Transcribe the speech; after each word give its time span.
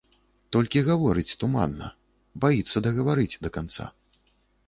Толькі 0.55 0.79
гаворыць 0.87 1.33
туманна, 1.43 1.89
баіцца 2.45 2.77
дагаварыць 2.87 3.39
да 3.47 3.55
канца. 3.59 3.85